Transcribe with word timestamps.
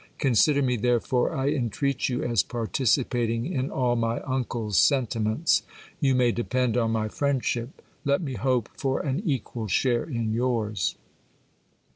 Consider 0.17 0.63
me, 0.63 0.77
therefore, 0.77 1.35
I 1.35 1.49
entreat 1.49 2.09
you, 2.09 2.23
as 2.23 2.41
participating 2.41 3.45
in 3.45 3.69
all 3.69 3.95
my 3.95 4.19
uncle's 4.21 4.79
sentiments. 4.79 5.61
You 5.99 6.15
may 6.15 6.31
depend 6.31 6.75
on 6.75 6.89
my 6.89 7.07
friendship; 7.07 7.83
let 8.03 8.19
me 8.19 8.33
hope 8.33 8.67
for 8.75 9.01
an 9.01 9.21
equal 9.23 9.67
share 9.67 10.03
in 10.05 10.33
yours. 10.33 10.95